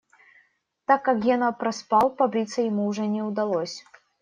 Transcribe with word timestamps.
Так 0.87 1.03
как 1.05 1.19
Гена 1.19 1.51
проспал, 1.53 2.09
побриться 2.09 2.63
ему 2.63 2.87
уже 2.87 3.05
не 3.05 3.21
удалось. 3.21 3.83